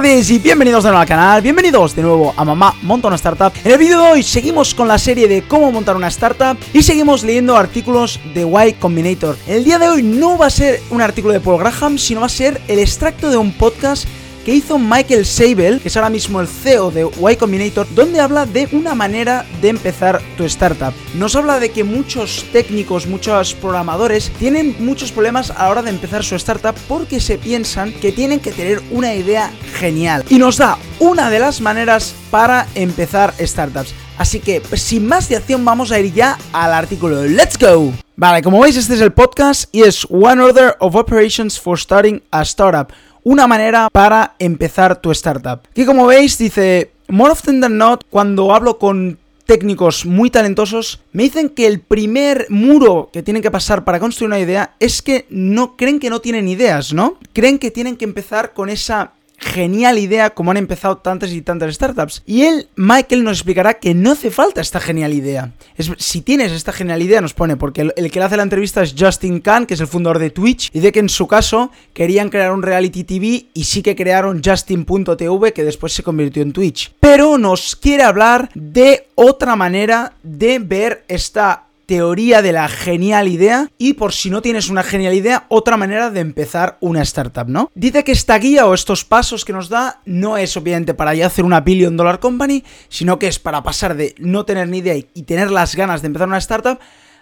[0.00, 3.52] tardes y bienvenidos de nuevo al canal, bienvenidos de nuevo a Mamá Monta una Startup.
[3.62, 6.82] En el vídeo de hoy seguimos con la serie de cómo montar una startup y
[6.82, 9.36] seguimos leyendo artículos de Y Combinator.
[9.46, 12.26] El día de hoy no va a ser un artículo de Paul Graham, sino va
[12.26, 14.06] a ser el extracto de un podcast
[14.44, 18.46] que hizo Michael Sabel, que es ahora mismo el CEO de Y Combinator, donde habla
[18.46, 20.92] de una manera de empezar tu startup.
[21.14, 25.90] Nos habla de que muchos técnicos, muchos programadores tienen muchos problemas a la hora de
[25.90, 30.24] empezar su startup porque se piensan que tienen que tener una idea genial.
[30.28, 33.94] Y nos da una de las maneras para empezar startups.
[34.18, 37.24] Así que, sin más dilación, vamos a ir ya al artículo.
[37.24, 37.92] ¡Let's go!
[38.16, 42.22] Vale, como veis, este es el podcast y es One Order of Operations for Starting
[42.30, 42.92] a Startup
[43.22, 45.60] una manera para empezar tu startup.
[45.70, 51.24] Aquí como veis dice, more often than not, cuando hablo con técnicos muy talentosos, me
[51.24, 55.26] dicen que el primer muro que tienen que pasar para construir una idea es que
[55.28, 57.18] no creen que no tienen ideas, ¿no?
[57.32, 61.74] Creen que tienen que empezar con esa genial idea como han empezado tantas y tantas
[61.74, 62.22] startups.
[62.26, 65.52] Y él, Michael, nos explicará que no hace falta esta genial idea.
[65.76, 68.82] Es, si tienes esta genial idea, nos pone, porque el, que le hace la entrevista
[68.82, 71.70] es Justin Khan, que es el fundador de Twitch, y de que en su caso
[71.94, 76.52] querían crear un reality TV y sí que crearon Justin.tv, que después se convirtió en
[76.52, 76.92] Twitch.
[77.00, 83.68] Pero nos quiere hablar de otra manera de ver esta teoría de la genial idea
[83.76, 87.68] y por si no tienes una genial idea, otra manera de empezar una startup, ¿no?
[87.74, 91.26] Dice que esta guía o estos pasos que nos da no es obviamente para ya
[91.26, 94.94] hacer una billion dollar company, sino que es para pasar de no tener ni idea
[94.94, 96.78] y tener las ganas de empezar una startup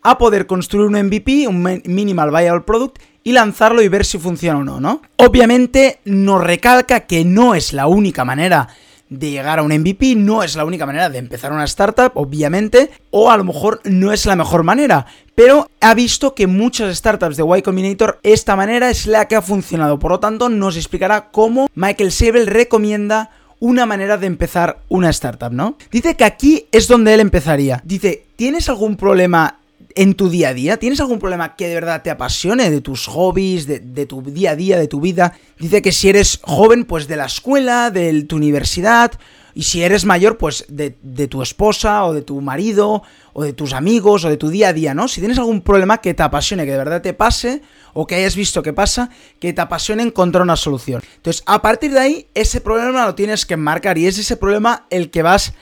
[0.00, 4.60] a poder construir un MVP, un minimal viable product y lanzarlo y ver si funciona
[4.60, 5.02] o no, ¿no?
[5.16, 8.68] Obviamente nos recalca que no es la única manera
[9.18, 12.90] de llegar a un MVP, no es la única manera de empezar una startup, obviamente,
[13.10, 17.36] o a lo mejor no es la mejor manera, pero ha visto que muchas startups
[17.36, 21.30] de Y Combinator esta manera es la que ha funcionado, por lo tanto nos explicará
[21.30, 25.76] cómo Michael Sebel recomienda una manera de empezar una startup, ¿no?
[25.92, 27.80] Dice que aquí es donde él empezaría.
[27.84, 29.60] Dice, ¿tienes algún problema
[29.96, 30.76] en tu día a día?
[30.76, 34.56] ¿Tienes algún problema que de verdad te apasione de tus hobbies, de, tu día a
[34.56, 35.34] día, de tu vida?
[35.58, 39.12] Dice que si eres joven, pues de la escuela, de tu universidad,
[39.54, 43.02] y si eres mayor, pues de, de, tu esposa o de tu marido
[43.34, 45.08] o de tus amigos o de tu día a día, ¿no?
[45.08, 47.60] Si tienes algún problema que te apasione, que de verdad te pase
[47.92, 51.02] o que hayas visto que pasa, que te apasione encontrar una solución.
[51.16, 54.86] Entonces, a partir de ahí, ese problema lo tienes que marcar y es ese problema
[54.90, 55.52] el que vas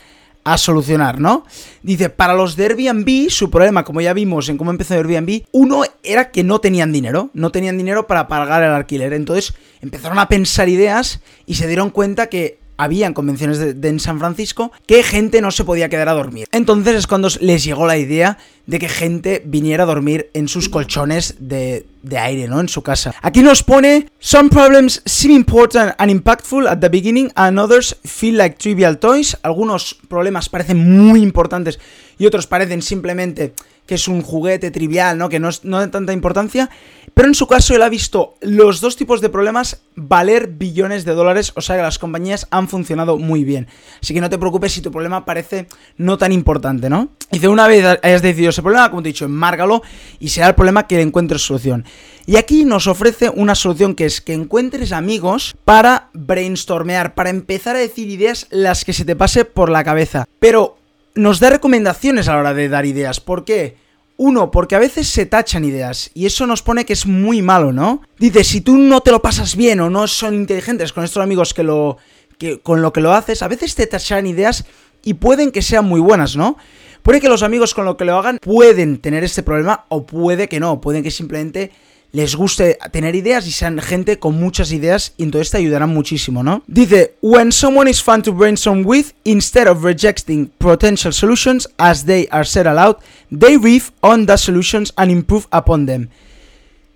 [0.45, 1.45] a solucionar, ¿no?
[1.83, 5.83] Dice, para los de Airbnb, su problema, como ya vimos en cómo empezó Airbnb, uno
[6.03, 9.13] era que no tenían dinero, no tenían dinero para pagar el alquiler.
[9.13, 14.19] Entonces empezaron a pensar ideas y se dieron cuenta que habían convenciones de, en San
[14.19, 16.49] Francisco que gente no se podía quedar a dormir.
[16.51, 20.71] Entonces es cuando les llegó la idea de que gente viniera a dormir en sus
[20.71, 22.59] colchones de, de aire, ¿no?
[22.59, 23.15] En su casa.
[23.21, 28.37] Aquí nos pone, some problems seem important and impactful at the beginning and others feel
[28.39, 29.37] like trivial toys.
[29.43, 31.79] Algunos problemas parecen muy importantes
[32.19, 33.55] y otros parecen simplemente
[33.91, 35.29] que es un juguete trivial, ¿no?
[35.29, 36.71] Que no, es, no de tanta importancia.
[37.13, 41.13] Pero en su caso él ha visto los dos tipos de problemas valer billones de
[41.13, 43.67] dólares, o sea que las compañías han funcionado muy bien.
[44.01, 47.09] Así que no te preocupes si tu problema parece no tan importante, ¿no?
[47.33, 49.83] Dice, una vez hayas decidido ese problema, como te he dicho, enmárgalo
[50.21, 51.85] y será el problema que le encuentres solución.
[52.27, 57.75] Y aquí nos ofrece una solución que es que encuentres amigos para brainstormear, para empezar
[57.75, 60.27] a decir ideas las que se te pase por la cabeza.
[60.39, 60.77] Pero
[61.15, 63.21] nos da recomendaciones a la hora de dar ideas.
[63.21, 63.77] ¿Por qué?
[64.17, 67.73] Uno, porque a veces se tachan ideas y eso nos pone que es muy malo,
[67.73, 68.03] ¿no?
[68.19, 71.55] Dice, si tú no te lo pasas bien o no son inteligentes con estos amigos
[71.55, 71.97] que lo
[72.37, 74.65] que con lo que lo haces, a veces te tachan ideas
[75.03, 76.59] y pueden que sean muy buenas, ¿no?
[77.03, 80.49] Puede que los amigos con lo que lo hagan pueden tener este problema o puede
[80.49, 81.71] que no, pueden que simplemente
[82.13, 86.43] les guste tener ideas y sean gente con muchas ideas y entonces te ayudarán muchísimo,
[86.43, 86.63] ¿no?
[86.67, 92.27] Dice, when someone is fun to brainstorm with, instead of rejecting potential solutions as they
[92.31, 92.97] are said aloud,
[93.31, 96.09] they riff on the solutions and improve upon them.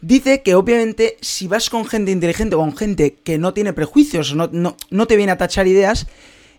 [0.01, 4.35] Dice que obviamente si vas con gente inteligente o con gente que no tiene prejuicios,
[4.35, 6.07] no, no, no te viene a tachar ideas,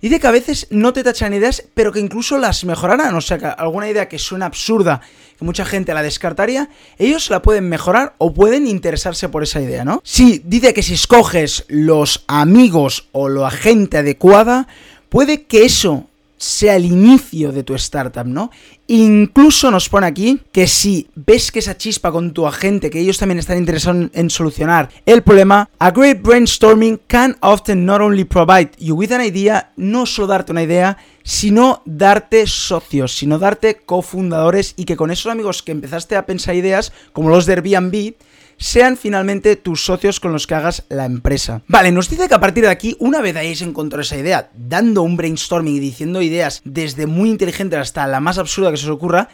[0.02, 3.16] Dice que a veces no te tachan ideas, pero que incluso las mejorarán.
[3.16, 5.02] O sea, que alguna idea que suena absurda,
[5.38, 9.84] que mucha gente la descartaría, ellos la pueden mejorar o pueden interesarse por esa idea,
[9.84, 10.02] ¿no?
[10.04, 14.68] Sí, dice que si escoges los amigos o la gente adecuada,
[15.10, 18.52] puede que eso sea el inicio de tu startup, ¿no?
[18.88, 23.18] Incluso nos pone aquí que si ves que esa chispa con tu agente, que ellos
[23.18, 28.72] también están interesados en solucionar el problema, a great brainstorming can often not only provide
[28.78, 34.74] you with an idea, no solo darte una idea, sino darte socios, sino darte cofundadores
[34.78, 38.14] y que con esos amigos que empezaste a pensar ideas, como los de Airbnb,
[38.58, 41.62] sean finalmente tus socios con los que hagas la empresa.
[41.68, 45.02] Vale, nos dice que a partir de aquí, una vez hayáis encontrado esa idea, dando
[45.02, 48.92] un brainstorming y diciendo ideas desde muy inteligentes hasta la más absurda que se os
[48.92, 49.30] ocurra,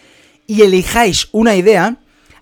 [0.48, 1.98] y elijáis una idea,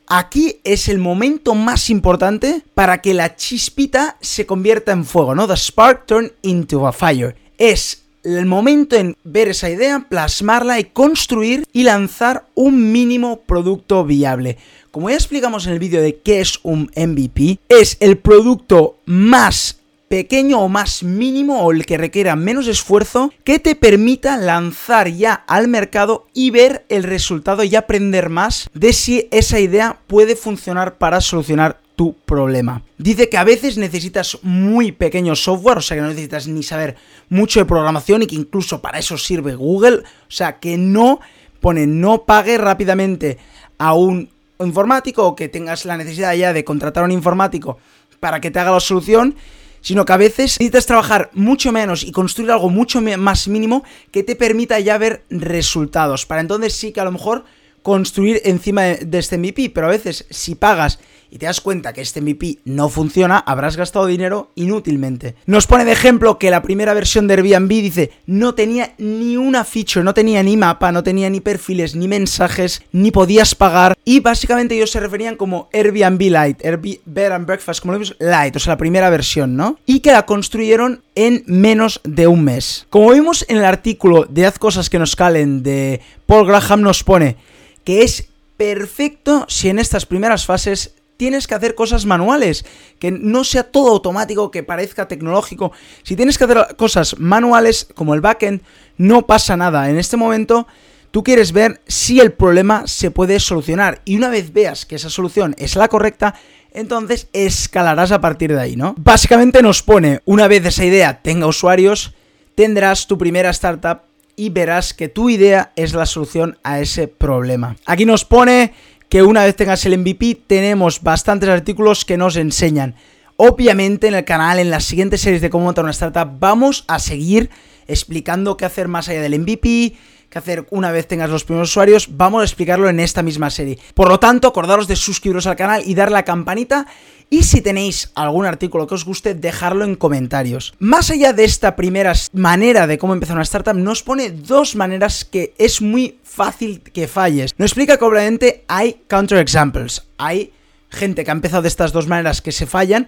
[0.08, 5.48] aquí es el momento más importante para que la chispita se convierta en fuego, ¿no?
[5.48, 7.36] The spark turn into a fire.
[7.58, 14.06] Es el momento en ver esa idea, plasmarla y construir y lanzar un mínimo producto
[14.06, 14.58] viable.
[14.92, 19.80] Como ya explicamos en el vídeo de qué es un MVP, es el producto más
[20.10, 25.34] pequeño o más mínimo o el que requiera menos esfuerzo que te permita lanzar ya
[25.48, 30.98] al mercado y ver el resultado y aprender más de si esa idea puede funcionar
[30.98, 32.82] para solucionar tu problema.
[32.98, 36.96] Dice que a veces necesitas muy pequeño software, o sea que no necesitas ni saber
[37.28, 41.20] mucho de programación y que incluso para eso sirve Google, o sea que no
[41.60, 43.38] pone no pague rápidamente
[43.78, 44.30] a un
[44.60, 47.78] informático o que tengas la necesidad ya de contratar a un informático
[48.22, 49.36] para que te haga la solución,
[49.82, 54.24] sino que a veces necesitas trabajar mucho menos y construir algo mucho más mínimo que
[54.24, 56.26] te permita ya ver resultados.
[56.26, 57.44] Para entonces sí que a lo mejor
[57.82, 61.00] construir encima de este MVP, pero a veces si pagas
[61.32, 65.36] y te das cuenta que este MVP no funciona, habrás gastado dinero inútilmente.
[65.46, 69.64] Nos pone de ejemplo que la primera versión de Airbnb dice no tenía ni una
[69.64, 73.98] feature, no tenía ni mapa, no tenía ni perfiles, ni mensajes, ni podías pagar.
[74.04, 78.16] Y básicamente ellos se referían como Airbnb Lite, Airbnb Bed and Breakfast, como lo vimos,
[78.20, 79.78] Lite, o sea, la primera versión, ¿no?
[79.86, 82.88] Y que la construyeron en menos de un mes.
[82.90, 87.04] Como vimos en el artículo de Haz cosas que nos calen de Paul Graham, nos
[87.04, 87.38] pone
[87.84, 92.66] que es perfecto si en estas primeras fases tienes que hacer cosas manuales,
[92.98, 95.74] que no sea todo automático, que parezca tecnológico.
[96.04, 98.62] Si tienes que hacer cosas manuales como el backend,
[98.98, 99.90] no pasa nada.
[99.90, 100.66] En este momento
[101.12, 105.10] tú quieres ver si el problema se puede solucionar y una vez veas que esa
[105.10, 106.36] solución es la correcta,
[106.72, 108.96] entonces escalarás a partir de ahí, ¿no?
[108.98, 112.14] Básicamente nos pone, una vez esa idea tenga usuarios,
[112.56, 114.09] tendrás tu primera startup
[114.40, 117.76] y verás que tu idea es la solución a ese problema.
[117.86, 118.74] Aquí nos pone
[119.10, 122.96] que una vez tengas el MVP tenemos bastantes artículos que nos enseñan.
[123.36, 127.00] Obviamente en el canal, en las siguientes series de cómo montar una startup, vamos a
[127.00, 127.50] seguir
[127.86, 129.98] explicando qué hacer más allá del MVP,
[130.30, 133.78] qué hacer una vez tengas los primeros usuarios, vamos a explicarlo en esta misma serie.
[133.94, 136.88] Por lo tanto, acordaros de suscribiros al canal y dar la campanita
[137.30, 140.74] y si tenéis algún artículo que os guste, dejarlo en comentarios.
[140.80, 145.26] Más allá de esta primera manera de cómo empezar una startup, nos pone dos maneras
[145.26, 147.54] que es muy fácil que falles.
[147.58, 150.08] Nos explica que obviamente hay counterexamples.
[150.18, 150.54] Hay
[150.90, 153.08] gente que ha empezado de estas dos maneras que se fallan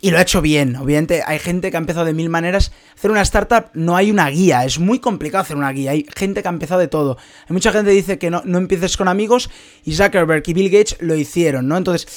[0.00, 0.76] y lo ha hecho bien.
[0.76, 2.72] Obviamente hay gente que ha empezado de mil maneras.
[2.96, 5.92] Hacer una startup no hay una guía, es muy complicado hacer una guía.
[5.92, 7.18] Hay gente que ha empezado de todo.
[7.48, 9.50] Hay mucha gente que dice que no, no empieces con amigos
[9.84, 11.76] y Zuckerberg y Bill Gates lo hicieron, ¿no?
[11.76, 12.08] Entonces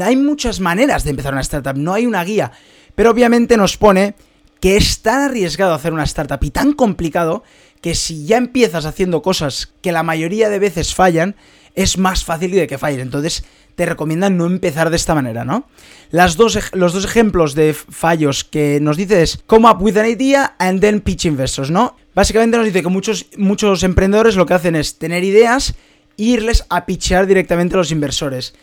[0.00, 2.52] hay muchas maneras de empezar una startup, no hay una guía.
[2.94, 4.14] Pero obviamente nos pone
[4.60, 7.44] que es tan arriesgado hacer una startup y tan complicado
[7.80, 11.36] que si ya empiezas haciendo cosas que la mayoría de veces fallan,
[11.74, 13.00] es más fácil de que falles.
[13.00, 13.44] Entonces
[13.76, 15.68] te recomiendan no empezar de esta manera, ¿no?
[16.10, 20.06] Las dos, los dos ejemplos de fallos que nos dice es come up with an
[20.06, 21.96] idea and then pitch investors, ¿no?
[22.14, 25.74] Básicamente nos dice que muchos, muchos emprendedores lo que hacen es tener ideas
[26.16, 28.54] e irles a pitchear directamente a los inversores.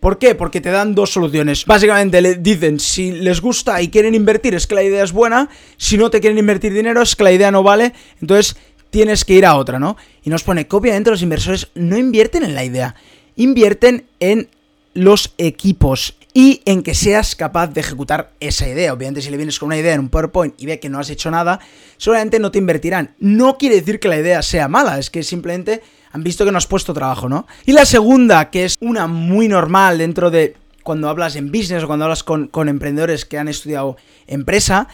[0.00, 0.34] ¿Por qué?
[0.34, 1.66] Porque te dan dos soluciones.
[1.66, 5.50] Básicamente le dicen, si les gusta y quieren invertir es que la idea es buena,
[5.76, 8.56] si no te quieren invertir dinero es que la idea no vale, entonces
[8.88, 9.98] tienes que ir a otra, ¿no?
[10.24, 12.94] Y nos pone que obviamente los inversores no invierten en la idea,
[13.36, 14.48] invierten en
[14.94, 18.92] los equipos y en que seas capaz de ejecutar esa idea.
[18.92, 21.10] Obviamente, si le vienes con una idea en un PowerPoint y ve que no has
[21.10, 21.60] hecho nada,
[21.96, 23.14] seguramente no te invertirán.
[23.18, 26.58] No quiere decir que la idea sea mala, es que simplemente han visto que no
[26.58, 27.46] has puesto trabajo, ¿no?
[27.66, 31.86] Y la segunda, que es una muy normal dentro de cuando hablas en business o
[31.86, 34.88] cuando hablas con, emprendedores que han estudiado empresa,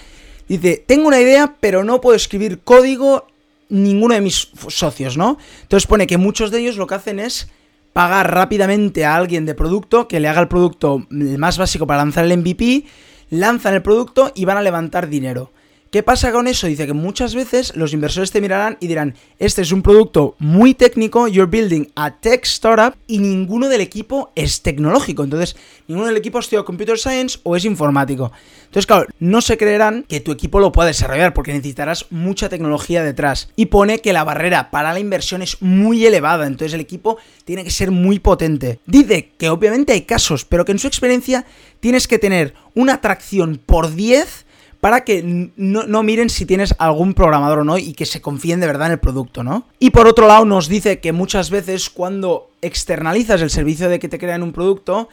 [0.49, 3.27] dice, tengo una idea, pero no puedo escribir código
[3.69, 5.39] ninguno de mis socios, ¿no?
[5.63, 7.49] Entonces pone que muchos de ellos lo que hacen es
[7.93, 12.27] pagar rápidamente a alguien de producto que le haga el producto más básico para lanzar
[12.27, 12.85] el MVP,
[13.31, 15.51] lanzan el producto y van a levantar dinero.
[15.97, 16.67] ¿Qué pasa con eso?
[16.67, 20.75] Dice que muchas veces los inversores te mirarán y dirán, este es un producto muy
[20.75, 25.25] técnico, you're building a tech startup y ninguno del equipo es tecnológico.
[25.25, 25.57] Entonces,
[25.89, 28.31] ninguno del equipo ha estudiado computer science o es informático.
[28.67, 33.03] Entonces, claro, no se creerán que tu equipo lo pueda desarrollar porque necesitarás mucha tecnología
[33.03, 33.49] detrás.
[33.57, 37.65] Y pone que la barrera para la inversión es muy elevada, entonces el equipo tiene
[37.65, 38.81] que ser muy potente.
[38.85, 41.47] Dice que obviamente hay casos, pero que en su experiencia
[41.81, 44.45] tienes que tener una atracción por 10
[44.81, 45.23] para que
[45.57, 48.93] no, miren si tienes algún programador o no y que se confíen de verdad en
[48.93, 49.67] el producto, ¿no?
[49.79, 54.09] Y por otro lado nos dice que muchas veces cuando externalizas el servicio de que
[54.09, 55.09] te crean un producto,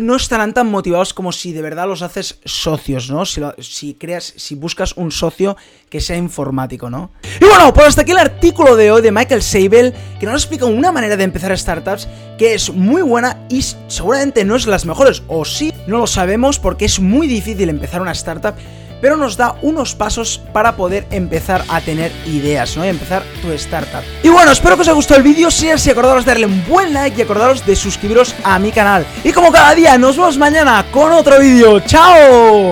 [0.00, 3.26] no estarán tan motivados como si de verdad los haces socios, ¿no?
[3.26, 5.56] Si, si creas, si buscas un socio
[5.90, 7.10] que sea informático, ¿no?
[7.40, 10.64] Y bueno, pues hasta aquí el artículo de hoy de Michael Seibel, que nos explica
[10.64, 15.22] una manera de empezar startups que es muy buena y seguramente no es las mejores,
[15.28, 18.54] o sí, no lo sabemos porque es muy difícil empezar una startup
[19.02, 22.86] pero nos da unos pasos para poder empezar a tener ideas, ¿no?
[22.86, 24.02] Y empezar tu startup.
[24.22, 26.46] Y bueno, espero que os haya gustado el vídeo, si es así, acordaros de darle
[26.46, 29.04] un buen like y acordaros de suscribiros a mi canal.
[29.24, 31.80] Y como cada día, nos vemos mañana con otro vídeo.
[31.80, 32.70] ¡Chao!